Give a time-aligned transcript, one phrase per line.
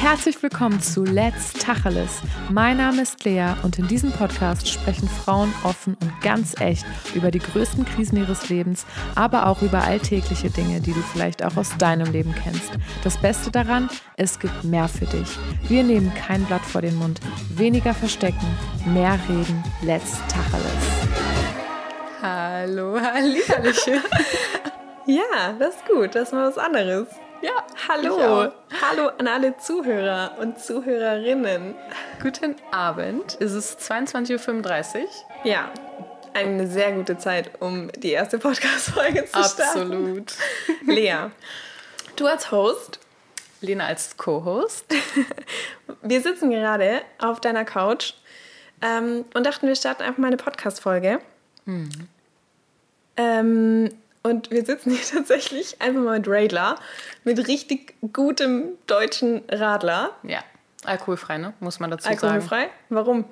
[0.00, 2.22] Herzlich willkommen zu Let's Tacheles.
[2.48, 7.30] Mein Name ist Lea und in diesem Podcast sprechen Frauen offen und ganz echt über
[7.30, 11.76] die größten Krisen ihres Lebens, aber auch über alltägliche Dinge, die du vielleicht auch aus
[11.76, 12.72] deinem Leben kennst.
[13.04, 15.38] Das Beste daran, es gibt mehr für dich.
[15.68, 18.46] Wir nehmen kein Blatt vor den Mund, weniger verstecken,
[18.86, 19.62] mehr reden.
[19.82, 21.10] Let's Tacheles.
[22.22, 24.00] Hallo, Hallihalliche.
[25.06, 27.06] ja, das ist gut, das ist mal was anderes.
[27.42, 28.52] Ja, hallo.
[28.82, 31.74] Hallo an alle Zuhörer und Zuhörerinnen.
[32.22, 33.38] Guten Abend.
[33.40, 35.08] Es ist 22.35 Uhr.
[35.44, 35.70] Ja,
[36.34, 39.62] eine sehr gute Zeit, um die erste Podcast-Folge zu starten.
[39.62, 40.34] Absolut.
[40.86, 41.30] Lea,
[42.16, 43.00] du als Host.
[43.62, 44.84] Lena als Co-Host.
[46.02, 48.14] Wir sitzen gerade auf deiner Couch
[48.82, 51.20] ähm, und dachten, wir starten einfach mal eine Podcast-Folge.
[51.66, 51.90] Mhm.
[53.18, 53.90] Ähm,
[54.22, 56.76] und wir sitzen hier tatsächlich einfach mal mit Radler,
[57.24, 60.10] mit richtig gutem deutschen Radler.
[60.22, 60.42] Ja,
[60.84, 61.54] alkoholfrei, ne?
[61.60, 62.38] Muss man dazu alkoholfrei?
[62.38, 62.52] sagen.
[62.52, 62.70] Alkoholfrei?
[62.88, 63.24] Warum?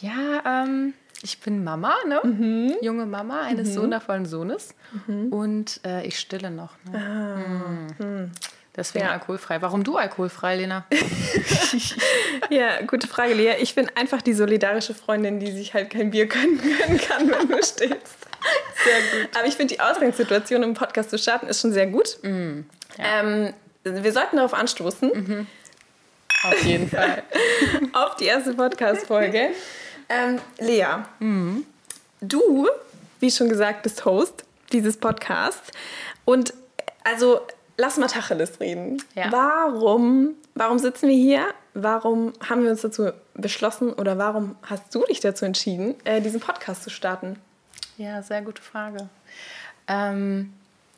[0.00, 2.20] Ja, ähm, ich bin Mama, ne?
[2.24, 2.76] Mhm.
[2.82, 3.82] Junge Mama eines mhm.
[3.82, 4.74] wundervollen Sohnes.
[5.06, 5.32] Mhm.
[5.32, 6.72] Und äh, ich stille noch.
[6.90, 6.98] Ne?
[6.98, 7.36] Ah.
[7.36, 7.88] Mhm.
[7.98, 8.30] Hm.
[8.74, 9.12] Deswegen ja.
[9.12, 9.60] alkoholfrei.
[9.60, 10.86] Warum du alkoholfrei, Lena?
[12.50, 13.54] ja, gute Frage, Lea.
[13.60, 16.58] Ich bin einfach die solidarische Freundin, die sich halt kein Bier gönnen
[17.06, 18.21] kann, wenn du stehst.
[18.84, 19.36] Sehr gut.
[19.36, 22.18] Aber ich finde, die Ausgangssituation im Podcast zu starten ist schon sehr gut.
[22.22, 22.60] Mm,
[22.98, 23.20] ja.
[23.20, 25.10] ähm, wir sollten darauf anstoßen.
[25.12, 25.46] Mhm.
[26.44, 27.22] Auf jeden Fall.
[27.92, 29.50] auf die erste Podcast-Folge.
[30.08, 31.64] Ähm, Lea, mhm.
[32.20, 32.68] du,
[33.20, 35.70] wie schon gesagt, bist Host dieses Podcasts.
[36.24, 36.54] Und
[37.04, 37.40] also,
[37.76, 39.02] lass mal Tacheles reden.
[39.14, 39.30] Ja.
[39.30, 41.46] Warum, warum sitzen wir hier?
[41.74, 46.40] Warum haben wir uns dazu beschlossen oder warum hast du dich dazu entschieden, äh, diesen
[46.40, 47.38] Podcast zu starten?
[48.02, 49.08] Ja, sehr gute Frage.
[49.86, 50.52] Ähm,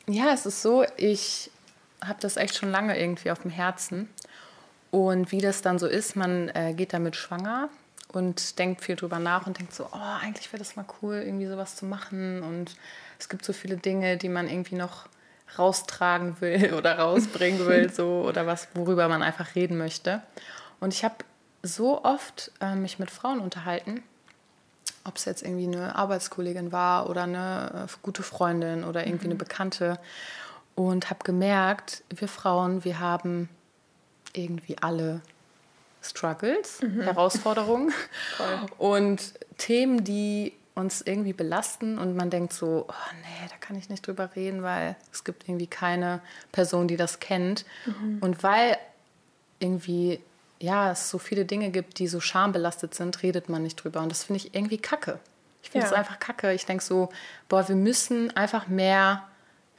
[0.06, 1.50] ja, es ist so, ich
[2.02, 4.08] habe das echt schon lange irgendwie auf dem Herzen.
[4.90, 7.68] Und wie das dann so ist, man äh, geht damit schwanger
[8.08, 11.46] und denkt viel drüber nach und denkt so, oh, eigentlich wäre das mal cool, irgendwie
[11.46, 12.42] sowas zu machen.
[12.42, 12.74] Und
[13.18, 15.06] es gibt so viele Dinge, die man irgendwie noch
[15.58, 20.22] raustragen will oder rausbringen will, so oder was, worüber man einfach reden möchte.
[20.80, 21.16] Und ich habe
[21.62, 24.02] so oft äh, mich mit Frauen unterhalten,
[25.04, 29.32] ob es jetzt irgendwie eine Arbeitskollegin war oder eine äh, gute Freundin oder irgendwie mhm.
[29.32, 29.98] eine Bekannte
[30.74, 33.48] und habe gemerkt, wir Frauen, wir haben
[34.32, 35.20] irgendwie alle
[36.02, 37.02] Struggles, mhm.
[37.02, 37.92] Herausforderungen
[38.78, 43.88] und Themen, die uns irgendwie belasten und man denkt so, oh nee, da kann ich
[43.88, 46.20] nicht drüber reden, weil es gibt irgendwie keine
[46.50, 47.64] Person, die das kennt.
[47.86, 48.18] Mhm.
[48.20, 48.76] Und weil
[49.60, 50.20] irgendwie
[50.64, 54.00] ja, es so viele Dinge gibt, die so schambelastet sind, redet man nicht drüber.
[54.00, 55.18] Und das finde ich irgendwie kacke.
[55.62, 55.98] Ich finde es ja.
[55.98, 56.52] einfach kacke.
[56.52, 57.10] Ich denke so,
[57.48, 59.24] boah, wir müssen einfach mehr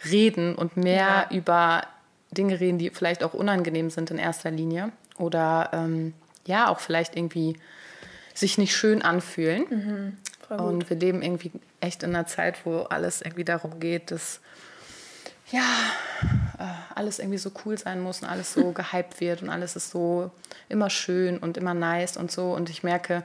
[0.09, 1.38] reden und mehr ja.
[1.38, 1.84] über
[2.31, 4.91] Dinge reden, die vielleicht auch unangenehm sind in erster Linie.
[5.18, 6.13] Oder ähm,
[6.46, 7.57] ja, auch vielleicht irgendwie
[8.34, 9.66] sich nicht schön anfühlen.
[9.69, 10.17] Mhm,
[10.57, 14.41] und wir leben irgendwie echt in einer Zeit, wo alles irgendwie darum geht, dass
[15.52, 15.63] ja,
[16.94, 20.32] alles irgendwie so cool sein muss und alles so gehypt wird und alles ist so
[20.70, 22.54] immer schön und immer nice und so.
[22.54, 23.24] Und ich merke,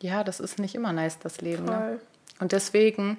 [0.00, 1.64] ja, das ist nicht immer nice, das Leben.
[1.64, 2.00] Ne?
[2.38, 3.18] Und deswegen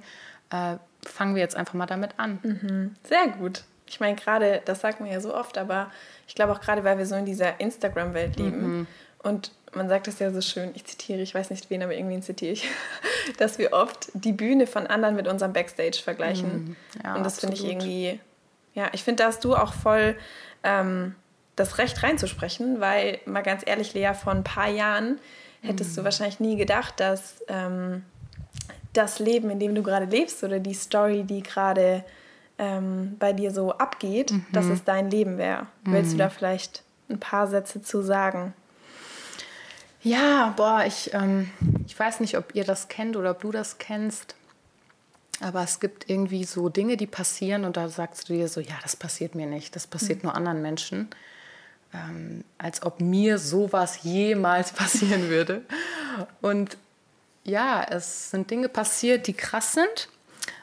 [0.50, 0.76] äh,
[1.06, 2.40] fangen wir jetzt einfach mal damit an.
[2.44, 2.96] Mhm.
[3.04, 3.64] Sehr gut.
[3.88, 5.92] Ich meine, gerade, das sagt man ja so oft, aber
[6.28, 8.88] ich glaube auch gerade, weil wir so in dieser Instagram-Welt leben mhm.
[9.20, 12.20] und man sagt es ja so schön, ich zitiere, ich weiß nicht wen, aber irgendwie
[12.22, 12.68] zitiere ich,
[13.38, 16.66] dass wir oft die Bühne von anderen mit unserem Backstage vergleichen.
[16.66, 16.76] Mhm.
[17.04, 18.20] Ja, und das finde ich irgendwie
[18.74, 20.16] ja, ich finde, da hast du auch voll
[20.64, 21.16] ähm,
[21.56, 25.20] das Recht reinzusprechen, weil, mal ganz ehrlich, Lea, vor ein paar Jahren
[25.62, 25.96] hättest mhm.
[25.96, 28.04] du wahrscheinlich nie gedacht, dass ähm,
[28.94, 32.04] das Leben, in dem du gerade lebst oder die Story, die gerade
[32.58, 34.46] ähm, bei dir so abgeht, mhm.
[34.52, 35.68] dass es dein Leben wäre.
[35.84, 35.94] Mhm.
[35.94, 38.54] Willst du da vielleicht ein paar Sätze zu sagen?
[40.04, 41.52] Ja, boah, ich, ähm,
[41.86, 44.36] ich weiß nicht, ob ihr das kennt oder ob du das kennst.
[45.42, 48.76] Aber es gibt irgendwie so Dinge, die passieren und da sagst du dir so, ja,
[48.84, 50.28] das passiert mir nicht, das passiert mhm.
[50.28, 51.10] nur anderen Menschen.
[51.94, 55.64] Ähm, als ob mir sowas jemals passieren würde.
[56.42, 56.78] Und
[57.44, 60.10] ja, es sind Dinge passiert, die krass sind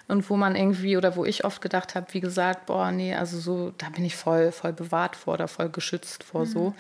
[0.07, 3.39] und wo man irgendwie oder wo ich oft gedacht habe, wie gesagt, boah, nee, also
[3.41, 6.47] so, da bin ich voll, voll bewahrt vor oder voll geschützt vor mhm.
[6.47, 6.75] so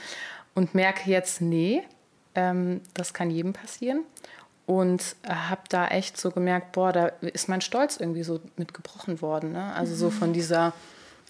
[0.55, 1.83] und merke jetzt, nee,
[2.35, 4.05] ähm, das kann jedem passieren
[4.69, 9.53] und habe da echt so gemerkt, boah, da ist mein Stolz irgendwie so mitgebrochen worden.
[9.53, 9.73] Ne?
[9.75, 10.75] Also so von dieser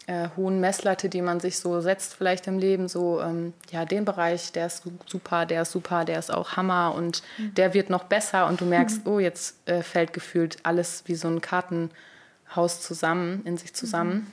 [0.08, 4.04] äh, hohen Messlatte, die man sich so setzt vielleicht im Leben, so, ähm, ja, den
[4.04, 7.54] Bereich, der ist super, der ist super, der ist auch Hammer und mhm.
[7.54, 9.12] der wird noch besser und du merkst, mhm.
[9.12, 14.14] oh, jetzt äh, fällt gefühlt alles wie so ein Kartenhaus zusammen, in sich zusammen.
[14.14, 14.26] Mhm.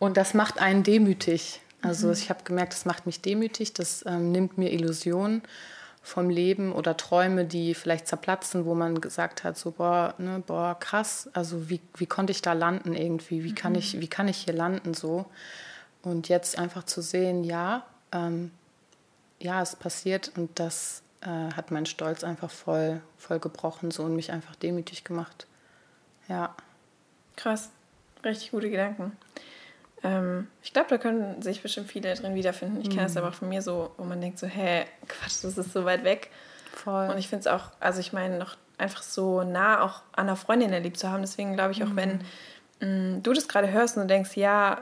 [0.00, 2.12] Und das macht einen demütig, Also mhm.
[2.12, 5.40] ich habe gemerkt, das macht mich demütig, das ähm, nimmt mir Illusionen
[6.06, 10.76] vom Leben oder Träume, die vielleicht zerplatzen, wo man gesagt hat, so boah, ne, boah,
[10.78, 13.78] krass, also wie, wie konnte ich da landen irgendwie, wie kann, mhm.
[13.78, 15.26] ich, wie kann ich hier landen so.
[16.02, 18.52] Und jetzt einfach zu sehen, ja, ähm,
[19.40, 24.14] ja, es passiert und das äh, hat meinen Stolz einfach voll, voll gebrochen so und
[24.14, 25.48] mich einfach demütig gemacht.
[26.28, 26.54] Ja.
[27.34, 27.70] Krass,
[28.24, 29.10] richtig gute Gedanken.
[30.02, 32.80] Ähm, ich glaube, da können sich bestimmt viele drin wiederfinden.
[32.80, 33.18] Ich kenne es mhm.
[33.18, 36.04] aber auch von mir so, wo man denkt so, hä, Quatsch, das ist so weit
[36.04, 36.30] weg.
[36.72, 37.08] Voll.
[37.08, 40.36] Und ich finde es auch, also ich meine, noch einfach so nah auch an einer
[40.36, 41.22] Freundin erlebt zu haben.
[41.22, 41.96] Deswegen glaube ich auch, mhm.
[41.96, 42.20] wenn
[42.80, 44.78] mh, mm, du das gerade hörst und du denkst, ja,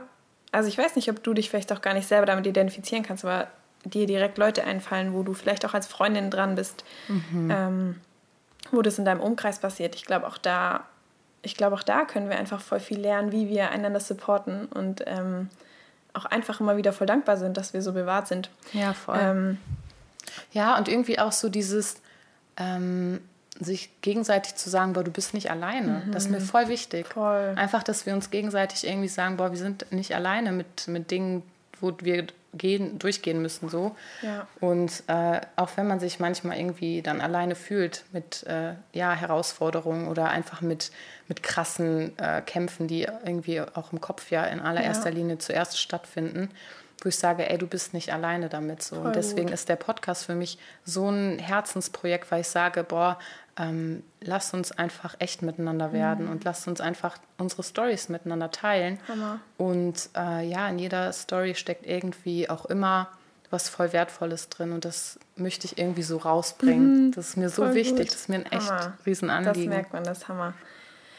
[0.52, 3.24] also ich weiß nicht, ob du dich vielleicht auch gar nicht selber damit identifizieren kannst,
[3.24, 3.48] aber
[3.84, 7.50] dir direkt Leute einfallen, wo du vielleicht auch als Freundin dran bist, mhm.
[7.50, 8.00] ähm,
[8.70, 9.94] wo das in deinem Umkreis passiert.
[9.94, 10.86] Ich glaube auch da
[11.44, 15.04] ich glaube, auch da können wir einfach voll viel lernen, wie wir einander supporten und
[15.06, 15.48] ähm,
[16.12, 18.50] auch einfach immer wieder voll dankbar sind, dass wir so bewahrt sind.
[18.72, 19.18] Ja, voll.
[19.20, 19.58] Ähm,
[20.52, 22.00] ja, und irgendwie auch so dieses,
[22.56, 23.20] ähm,
[23.60, 26.04] sich gegenseitig zu sagen, boah, du bist nicht alleine.
[26.06, 26.12] Mhm.
[26.12, 27.06] Das ist mir voll wichtig.
[27.06, 27.52] Voll.
[27.56, 31.42] Einfach, dass wir uns gegenseitig irgendwie sagen, boah, wir sind nicht alleine mit, mit Dingen,
[31.84, 33.94] wo wir gehen, durchgehen müssen so.
[34.22, 34.46] Ja.
[34.60, 40.08] Und äh, auch wenn man sich manchmal irgendwie dann alleine fühlt mit äh, ja, Herausforderungen
[40.08, 40.90] oder einfach mit,
[41.28, 45.16] mit krassen äh, Kämpfen, die irgendwie auch im Kopf ja in allererster ja.
[45.16, 46.50] Linie zuerst stattfinden,
[47.02, 48.96] wo ich sage, ey, du bist nicht alleine damit so.
[48.96, 49.54] Voll und deswegen gut.
[49.54, 53.18] ist der Podcast für mich so ein Herzensprojekt, weil ich sage, boah,
[53.56, 56.32] ähm, lasst uns einfach echt miteinander werden mhm.
[56.32, 58.98] und lasst uns einfach unsere Stories miteinander teilen.
[59.08, 59.40] Hammer.
[59.56, 63.08] Und äh, ja, in jeder Story steckt irgendwie auch immer
[63.50, 67.06] was voll Wertvolles drin und das möchte ich irgendwie so rausbringen.
[67.06, 67.12] Mhm.
[67.12, 68.08] Das ist mir so voll wichtig, gut.
[68.08, 68.98] das ist mir ein echt Hammer.
[69.06, 69.70] Riesenanliegen.
[69.70, 70.54] Das merkt man, das ist Hammer.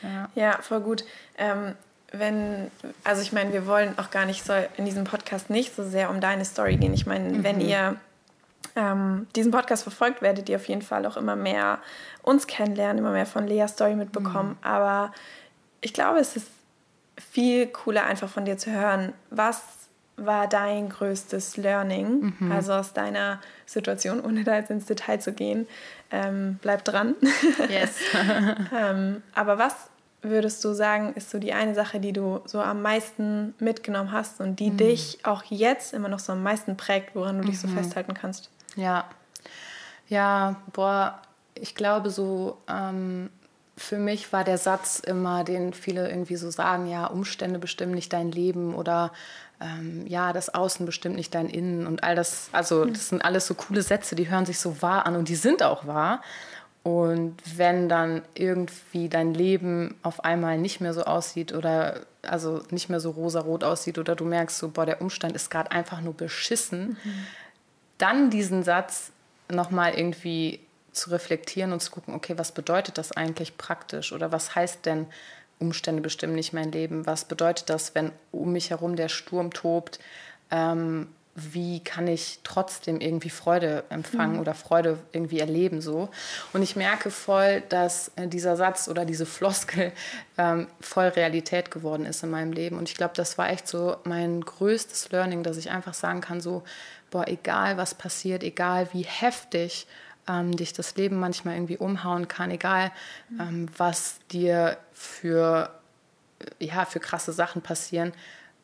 [0.04, 1.06] Ja, ja voll gut.
[1.38, 1.76] Ähm,
[2.12, 2.70] wenn,
[3.04, 6.10] also ich meine, wir wollen auch gar nicht so in diesem Podcast nicht so sehr
[6.10, 6.94] um deine Story gehen.
[6.94, 7.44] Ich meine, mhm.
[7.44, 7.96] wenn ihr
[8.76, 11.80] ähm, diesen Podcast verfolgt, werdet ihr auf jeden Fall auch immer mehr
[12.22, 14.52] uns kennenlernen, immer mehr von Leas Story mitbekommen.
[14.52, 14.58] Mhm.
[14.68, 15.12] Aber
[15.82, 16.48] ich glaube, es ist
[17.18, 19.62] viel cooler, einfach von dir zu hören, was
[20.18, 22.52] war dein größtes Learning, mhm.
[22.52, 25.68] also aus deiner Situation, ohne da jetzt ins Detail zu gehen.
[26.12, 27.16] Ähm, bleib dran.
[27.70, 27.98] Yes.
[28.76, 29.90] ähm, aber was
[30.22, 34.40] würdest du sagen, ist so die eine Sache, die du so am meisten mitgenommen hast
[34.40, 34.78] und die mhm.
[34.78, 37.78] dich auch jetzt immer noch so am meisten prägt, woran du dich so mhm.
[37.78, 38.50] festhalten kannst?
[38.76, 39.06] Ja,
[40.08, 41.22] ja, boah,
[41.56, 43.30] ich glaube so, ähm,
[43.78, 48.14] für mich war der Satz immer, den viele irgendwie so sagen, ja, Umstände bestimmen nicht
[48.14, 49.12] dein Leben oder
[49.60, 52.94] ähm, ja, das Außen bestimmt nicht dein Innen und all das, also hm.
[52.94, 55.64] das sind alles so coole Sätze, die hören sich so wahr an und die sind
[55.64, 56.22] auch wahr.
[56.84, 62.90] Und wenn dann irgendwie dein Leben auf einmal nicht mehr so aussieht oder also nicht
[62.90, 66.14] mehr so rosarot aussieht oder du merkst so, boah, der Umstand ist gerade einfach nur
[66.14, 67.26] beschissen, mhm
[67.98, 69.12] dann diesen Satz
[69.50, 70.60] nochmal irgendwie
[70.92, 74.14] zu reflektieren und zu gucken, okay, was bedeutet das eigentlich praktisch?
[74.14, 75.08] Oder was heißt denn,
[75.60, 80.00] Umstände bestimmen nicht mein Leben, was bedeutet das, wenn um mich herum der Sturm tobt,
[80.52, 84.40] ähm, wie kann ich trotzdem irgendwie Freude empfangen mhm.
[84.40, 86.08] oder Freude irgendwie erleben so.
[86.54, 89.92] Und ich merke voll, dass äh, dieser Satz oder diese Floskel
[90.38, 92.78] ähm, voll Realität geworden ist in meinem Leben.
[92.78, 96.40] Und ich glaube, das war echt so mein größtes Learning, dass ich einfach sagen kann,
[96.40, 96.64] so,
[97.12, 99.88] boah, egal was passiert, egal wie heftig
[100.30, 102.92] ähm, dich das Leben manchmal irgendwie umhauen kann, egal
[103.38, 105.70] ähm, was dir für,
[106.60, 108.14] ja, für krasse Sachen passieren,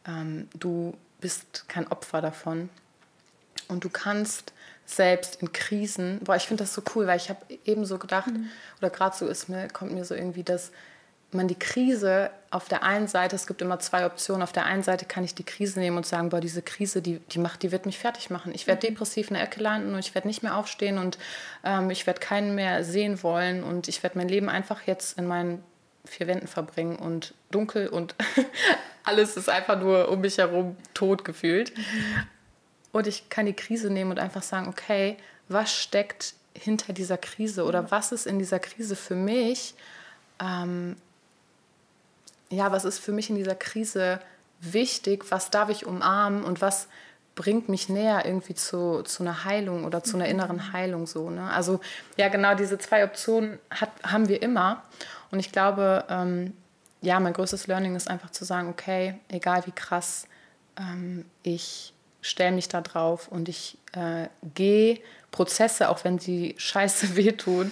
[0.08, 2.70] ähm, du bist kein Opfer davon.
[3.68, 4.54] Und du kannst
[4.86, 8.28] selbst in Krisen, boah, ich finde das so cool, weil ich habe eben so gedacht,
[8.28, 8.50] mhm.
[8.80, 10.72] oder gerade so ist mir, kommt mir so irgendwie das,
[11.32, 14.42] man die Krise auf der einen Seite, es gibt immer zwei Optionen.
[14.42, 17.20] Auf der einen Seite kann ich die Krise nehmen und sagen, boah, diese Krise, die,
[17.20, 18.54] die macht, die wird mich fertig machen.
[18.54, 18.94] Ich werde mhm.
[18.94, 21.18] depressiv in der Ecke landen und ich werde nicht mehr aufstehen und
[21.64, 25.26] ähm, ich werde keinen mehr sehen wollen und ich werde mein Leben einfach jetzt in
[25.26, 25.64] meinen
[26.06, 28.16] vier Wänden verbringen und dunkel und
[29.04, 31.74] alles ist einfach nur um mich herum tot gefühlt.
[32.92, 35.18] Und ich kann die Krise nehmen und einfach sagen, okay,
[35.48, 39.76] was steckt hinter dieser Krise oder was ist in dieser Krise für mich?
[40.40, 40.98] Ähm,
[42.50, 44.20] ja, was ist für mich in dieser Krise
[44.60, 46.88] wichtig, was darf ich umarmen und was
[47.34, 50.32] bringt mich näher irgendwie zu, zu einer Heilung oder zu einer mhm.
[50.32, 51.30] inneren Heilung so.
[51.30, 51.50] Ne?
[51.50, 51.80] Also
[52.18, 54.84] ja, genau diese zwei Optionen hat, haben wir immer.
[55.32, 56.54] Und ich glaube, ähm,
[57.02, 60.28] ja, mein größtes Learning ist einfach zu sagen, okay, egal wie krass,
[60.78, 65.00] ähm, ich stelle mich da drauf und ich äh, gehe
[65.32, 67.72] Prozesse, auch wenn sie scheiße wehtun,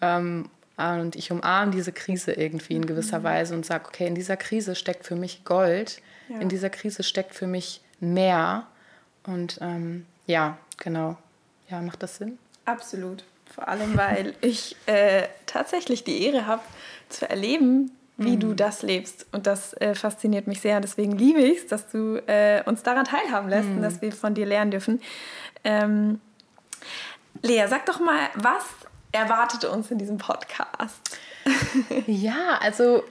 [0.00, 3.24] ähm, und ich umarme diese Krise irgendwie in gewisser mhm.
[3.24, 6.38] Weise und sage, okay, in dieser Krise steckt für mich Gold, ja.
[6.38, 8.66] in dieser Krise steckt für mich mehr.
[9.24, 11.18] Und ähm, ja, genau.
[11.68, 12.38] Ja, macht das Sinn?
[12.64, 13.24] Absolut.
[13.54, 16.62] Vor allem, weil ich äh, tatsächlich die Ehre habe,
[17.08, 18.40] zu erleben, wie mhm.
[18.40, 19.26] du das lebst.
[19.32, 20.80] Und das äh, fasziniert mich sehr.
[20.80, 23.76] Deswegen liebe ich es, dass du äh, uns daran teilhaben lässt mhm.
[23.76, 25.00] und dass wir von dir lernen dürfen.
[25.64, 26.20] Ähm,
[27.42, 28.64] Lea, sag doch mal, was
[29.12, 31.18] erwartet uns in diesem Podcast?
[32.06, 33.02] ja, also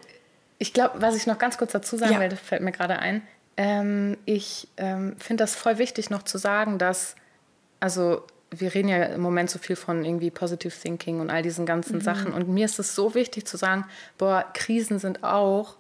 [0.60, 2.20] ich glaube, was ich noch ganz kurz dazu sagen ja.
[2.20, 3.22] will, das fällt mir gerade ein.
[3.58, 7.16] Ähm, ich ähm, finde das voll wichtig noch zu sagen, dass,
[7.80, 11.66] also wir reden ja im Moment so viel von irgendwie Positive Thinking und all diesen
[11.66, 12.02] ganzen mhm.
[12.02, 12.34] Sachen.
[12.34, 13.86] Und mir ist es so wichtig zu sagen,
[14.18, 15.76] boah, Krisen sind auch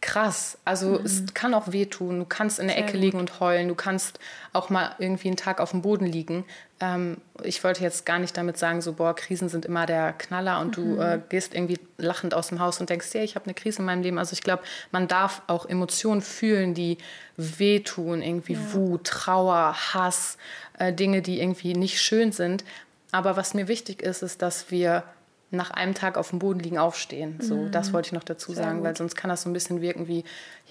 [0.00, 0.58] krass.
[0.64, 1.04] Also mhm.
[1.04, 2.18] es kann auch wehtun.
[2.20, 3.68] Du kannst in der Ecke liegen und heulen.
[3.68, 4.18] Du kannst
[4.52, 6.44] auch mal irgendwie einen Tag auf dem Boden liegen.
[6.80, 10.60] Ähm, ich wollte jetzt gar nicht damit sagen, so, boah, Krisen sind immer der Knaller
[10.60, 10.96] und mhm.
[10.96, 13.80] du äh, gehst irgendwie lachend aus dem Haus und denkst, ja, ich habe eine Krise
[13.80, 14.18] in meinem Leben.
[14.18, 14.62] Also ich glaube,
[14.92, 16.98] man darf auch Emotionen fühlen, die
[17.36, 18.74] wehtun, irgendwie ja.
[18.74, 20.36] Wut, Trauer, Hass,
[20.78, 22.64] äh, Dinge, die irgendwie nicht schön sind.
[23.12, 25.04] Aber was mir wichtig ist, ist, dass wir
[25.50, 27.38] nach einem Tag auf dem Boden liegen aufstehen.
[27.40, 27.70] So, mhm.
[27.70, 28.86] das wollte ich noch dazu Sehr sagen, gut.
[28.86, 30.24] weil sonst kann das so ein bisschen wirken wie,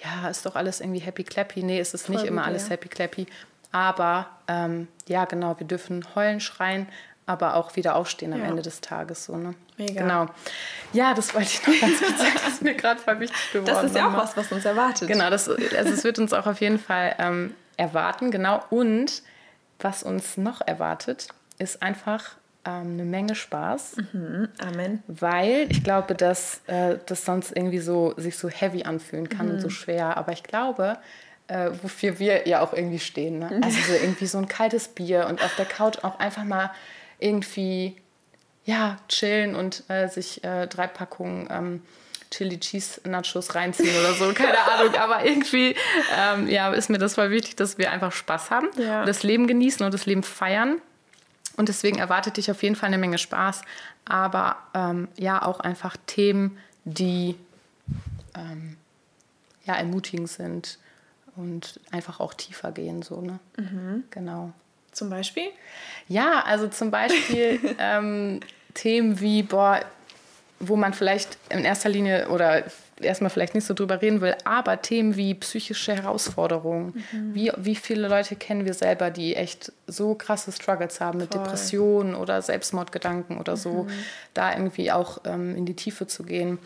[0.04, 1.64] ja, ist doch alles irgendwie happy clappy.
[1.64, 2.72] Nee, es ist Voll nicht gut, immer alles ja.
[2.72, 3.26] happy clappy.
[3.72, 6.88] Aber ähm, ja, genau, wir dürfen heulen, schreien,
[7.26, 8.48] aber auch wieder aufstehen am ja.
[8.48, 9.26] Ende des Tages.
[9.26, 9.56] So, ne?
[9.78, 10.02] Mega.
[10.02, 10.28] Genau.
[10.94, 12.32] Ja, das wollte ich noch ganz kurz sagen.
[12.36, 13.74] Das ist mir gerade voll wichtig geworden.
[13.74, 15.08] Das ist ja auch was, was uns erwartet.
[15.08, 18.64] Genau, das, also es wird uns auch auf jeden Fall ähm, erwarten, genau.
[18.70, 19.24] Und
[19.80, 21.28] was uns noch erwartet,
[21.58, 23.98] ist einfach ähm, eine Menge Spaß.
[24.14, 25.04] Mhm, Amen.
[25.08, 29.54] Weil ich glaube, dass äh, das sonst irgendwie so sich so heavy anfühlen kann mhm.
[29.54, 29.72] und so mhm.
[29.72, 30.18] schwer.
[30.18, 30.98] Aber ich glaube,
[31.48, 33.40] äh, wofür wir ja auch irgendwie stehen.
[33.40, 33.62] Ne?
[33.64, 36.72] Also so irgendwie so ein kaltes Bier und auf der Couch auch einfach mal
[37.20, 37.96] irgendwie
[38.66, 41.82] ja, chillen und äh, sich äh, drei Packungen ähm,
[42.32, 44.96] Chili Cheese Nachos reinziehen oder so, keine Ahnung.
[44.96, 45.76] Aber irgendwie
[46.18, 49.06] ähm, ja, ist mir das voll wichtig, dass wir einfach Spaß haben, ja.
[49.06, 50.82] das Leben genießen und das Leben feiern.
[51.58, 53.62] Und deswegen erwartet dich auf jeden Fall eine Menge Spaß,
[54.04, 57.36] aber ähm, ja auch einfach Themen, die
[58.36, 58.78] ähm,
[59.66, 60.78] ja ermutigend sind
[61.36, 63.40] und einfach auch tiefer gehen so ne?
[63.58, 64.04] Mhm.
[64.10, 64.54] genau.
[64.92, 65.50] Zum Beispiel?
[66.08, 68.40] Ja also zum Beispiel ähm,
[68.74, 69.82] Themen wie boah
[70.60, 72.64] wo man vielleicht in erster Linie oder
[73.02, 77.36] erstmal vielleicht nicht so drüber reden will, aber Themen wie psychische Herausforderungen, mhm.
[77.36, 81.44] wie, wie viele Leute kennen wir selber, die echt so krasse Struggles haben mit Voll.
[81.44, 83.90] Depressionen oder Selbstmordgedanken oder so, mhm.
[84.34, 86.58] da irgendwie auch ähm, in die Tiefe zu gehen.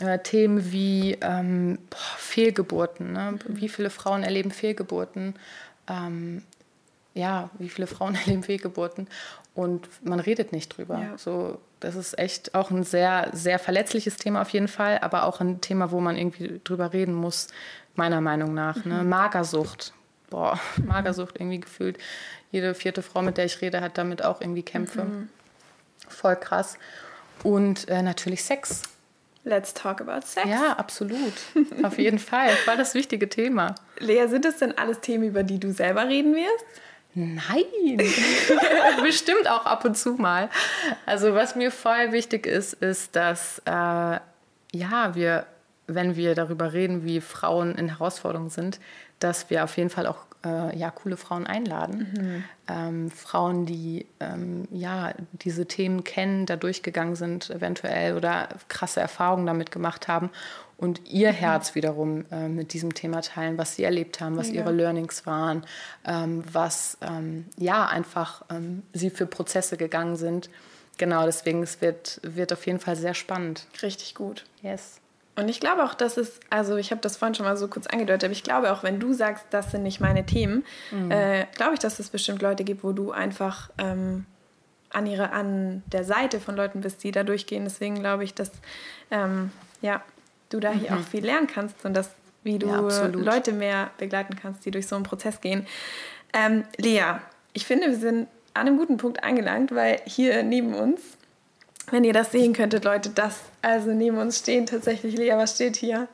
[0.00, 3.32] Äh, Themen wie ähm, boah, Fehlgeburten, ne?
[3.32, 3.60] mhm.
[3.60, 5.34] wie viele Frauen erleben Fehlgeburten,
[5.88, 6.42] ähm,
[7.14, 9.06] ja, wie viele Frauen erleben Fehlgeburten
[9.54, 10.98] und man redet nicht drüber.
[10.98, 11.16] Ja.
[11.16, 15.40] So, das ist echt auch ein sehr, sehr verletzliches Thema auf jeden Fall, aber auch
[15.40, 17.48] ein Thema, wo man irgendwie drüber reden muss,
[17.94, 18.84] meiner Meinung nach.
[18.84, 19.02] Ne?
[19.02, 19.08] Mhm.
[19.08, 19.92] Magersucht.
[20.30, 20.58] Boah.
[20.84, 21.98] Magersucht irgendwie gefühlt.
[22.50, 25.04] Jede vierte Frau, mit der ich rede, hat damit auch irgendwie Kämpfe.
[25.04, 25.28] Mhm.
[26.08, 26.78] Voll krass.
[27.42, 28.84] Und äh, natürlich Sex.
[29.44, 30.48] Let's talk about Sex.
[30.48, 31.32] Ja, absolut.
[31.84, 32.50] Auf jeden Fall.
[32.64, 33.76] Voll das wichtige Thema.
[33.98, 36.64] Lea, sind das denn alles Themen, über die du selber reden wirst?
[37.18, 37.96] Nein,
[39.02, 40.50] bestimmt auch ab und zu mal.
[41.06, 45.46] Also was mir voll wichtig ist, ist, dass äh, ja wir,
[45.86, 48.80] wenn wir darüber reden, wie Frauen in Herausforderungen sind,
[49.18, 52.44] dass wir auf jeden Fall auch äh, ja coole Frauen einladen, mhm.
[52.68, 59.46] ähm, Frauen, die ähm, ja diese Themen kennen, da durchgegangen sind eventuell oder krasse Erfahrungen
[59.46, 60.30] damit gemacht haben
[60.76, 61.36] und ihr mhm.
[61.36, 64.56] Herz wiederum äh, mit diesem Thema teilen, was sie erlebt haben, was ja.
[64.56, 65.64] ihre Learnings waren,
[66.06, 70.50] ähm, was ähm, ja einfach ähm, sie für Prozesse gegangen sind.
[70.98, 73.66] Genau, deswegen es wird wird auf jeden Fall sehr spannend.
[73.82, 74.44] Richtig gut.
[74.62, 75.00] Yes.
[75.36, 77.86] Und ich glaube auch, dass es, also ich habe das vorhin schon mal so kurz
[77.86, 81.10] angedeutet, aber ich glaube auch, wenn du sagst, das sind nicht meine Themen, mhm.
[81.10, 84.24] äh, glaube ich, dass es bestimmt Leute gibt, wo du einfach ähm,
[84.90, 87.64] an, ihre, an der Seite von Leuten bist, die da durchgehen.
[87.64, 88.50] Deswegen glaube ich, dass
[89.10, 89.52] ähm,
[89.82, 90.02] ja,
[90.48, 90.98] du da hier mhm.
[90.98, 92.10] auch viel lernen kannst und dass,
[92.42, 95.66] wie du ja, Leute mehr begleiten kannst, die durch so einen Prozess gehen.
[96.32, 97.16] Ähm, Lea,
[97.52, 101.00] ich finde, wir sind an einem guten Punkt angelangt, weil hier neben uns,
[101.90, 105.76] wenn ihr das sehen könntet, Leute, das, also neben uns stehen tatsächlich, Lea, was steht
[105.76, 106.08] hier?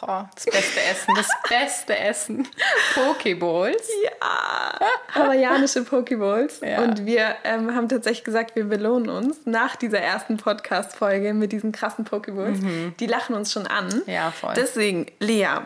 [0.00, 2.48] Boah, das beste Essen, das beste Essen.
[2.94, 3.88] Pokeballs.
[4.02, 4.80] Ja,
[5.14, 6.60] hawaiianische Pokeballs.
[6.60, 6.82] Ja.
[6.82, 11.70] Und wir ähm, haben tatsächlich gesagt, wir belohnen uns nach dieser ersten Podcast-Folge mit diesen
[11.70, 12.60] krassen Pokeballs.
[12.60, 12.94] Mhm.
[12.98, 14.02] Die lachen uns schon an.
[14.06, 14.54] Ja, voll.
[14.56, 15.60] Deswegen, Lea,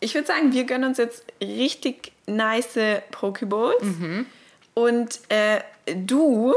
[0.00, 2.78] ich würde sagen, wir gönnen uns jetzt richtig nice
[3.10, 3.82] Pokeballs.
[3.82, 4.26] Mhm.
[4.74, 5.60] Und äh,
[5.94, 6.54] du,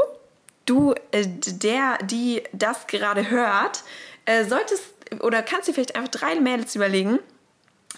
[0.66, 3.82] du, äh, der, die das gerade hört,
[4.24, 4.84] äh, solltest
[5.20, 7.18] oder kannst du vielleicht einfach drei Mädels überlegen,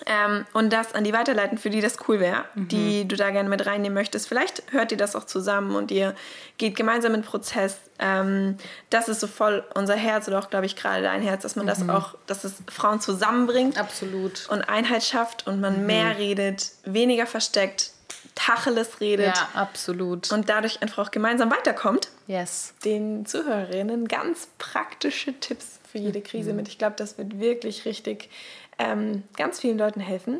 [0.06, 2.68] ähm, und das an die weiterleiten, für die das cool wäre, mhm.
[2.68, 4.26] die du da gerne mit reinnehmen möchtest.
[4.26, 6.14] Vielleicht hört ihr das auch zusammen und ihr
[6.58, 7.78] geht gemeinsam in den Prozess.
[7.98, 8.56] Ähm,
[8.90, 11.66] das ist so voll unser Herz oder auch, glaube ich, gerade dein Herz, dass man
[11.66, 11.70] mhm.
[11.70, 13.78] das auch, dass es Frauen zusammenbringt.
[13.78, 14.48] Absolut.
[14.48, 15.86] Und Einheit schafft und man mhm.
[15.86, 17.91] mehr redet, weniger versteckt,
[18.34, 19.36] Tacheles redet.
[19.36, 20.32] Ja, absolut.
[20.32, 22.08] Und dadurch einfach auch gemeinsam weiterkommt.
[22.26, 22.74] Yes.
[22.84, 26.56] Den Zuhörerinnen ganz praktische Tipps für jede Krise mhm.
[26.56, 26.68] mit.
[26.68, 28.30] Ich glaube, das wird wirklich richtig
[28.78, 30.38] ähm, ganz vielen Leuten helfen.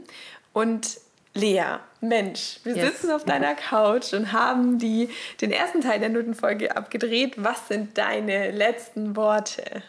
[0.52, 0.98] Und
[1.34, 2.92] Lea, Mensch, wir yes.
[2.92, 5.08] sitzen auf deiner Couch und haben die,
[5.40, 7.34] den ersten Teil der Notenfolge abgedreht.
[7.36, 9.82] Was sind deine letzten Worte?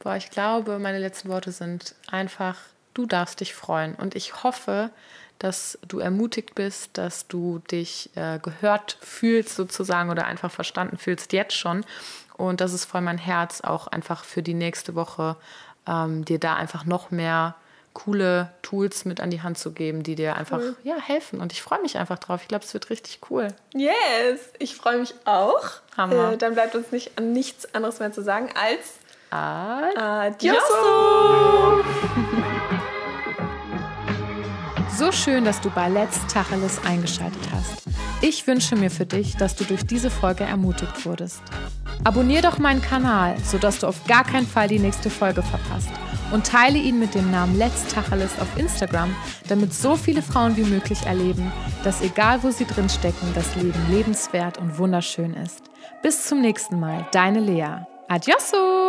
[0.00, 2.58] Boah, ich glaube, meine letzten Worte sind einfach,
[2.92, 3.94] du darfst dich freuen.
[3.94, 4.90] Und ich hoffe,
[5.38, 11.32] dass du ermutigt bist, dass du dich äh, gehört fühlst sozusagen oder einfach verstanden fühlst
[11.32, 11.84] jetzt schon.
[12.36, 15.36] Und das ist voll mein Herz, auch einfach für die nächste Woche
[15.86, 17.54] ähm, dir da einfach noch mehr
[17.92, 20.76] coole Tools mit an die Hand zu geben, die dir einfach cool.
[20.82, 21.40] ja, helfen.
[21.40, 22.40] Und ich freue mich einfach drauf.
[22.42, 23.48] Ich glaube, es wird richtig cool.
[23.72, 25.62] Yes, ich freue mich auch.
[25.96, 26.32] Hammer.
[26.32, 28.98] Äh, dann bleibt uns nicht an nichts anderes mehr zu sagen als
[29.30, 30.62] Adioso!
[35.04, 37.82] So schön, dass du bei Let's Tacheles eingeschaltet hast.
[38.22, 41.42] Ich wünsche mir für dich, dass du durch diese Folge ermutigt wurdest.
[42.04, 45.90] Abonnier doch meinen Kanal, sodass du auf gar keinen Fall die nächste Folge verpasst
[46.32, 49.14] und teile ihn mit dem Namen Let's Tacheles auf Instagram,
[49.46, 53.90] damit so viele Frauen wie möglich erleben, dass egal wo sie drin stecken, das Leben
[53.90, 55.64] lebenswert und wunderschön ist.
[56.02, 57.84] Bis zum nächsten Mal, deine Lea.
[58.08, 58.83] Adiosso!